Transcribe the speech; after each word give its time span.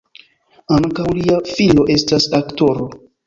Ankaŭ 0.77 1.05
lia 1.17 1.37
filo 1.51 1.85
estas 1.99 2.27
aktoro. 2.41 2.89